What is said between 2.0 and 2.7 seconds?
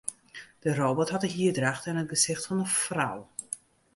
it gesicht fan